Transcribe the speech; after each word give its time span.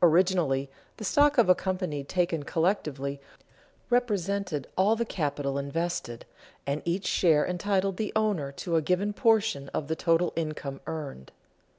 Originally 0.00 0.70
the 0.96 1.04
stock 1.04 1.36
of 1.36 1.50
a 1.50 1.54
company 1.54 2.02
taken 2.02 2.42
collectively 2.42 3.20
represented 3.90 4.66
all 4.78 4.96
the 4.96 5.04
capital 5.04 5.58
invested, 5.58 6.24
and 6.66 6.80
each 6.86 7.06
share 7.06 7.46
entitled 7.46 7.98
the 7.98 8.10
owner 8.16 8.50
to 8.50 8.76
a 8.76 8.80
given 8.80 9.12
portion 9.12 9.68
of 9.74 9.88
the 9.88 9.94
total 9.94 10.32
income 10.36 10.80
earned. 10.86 11.32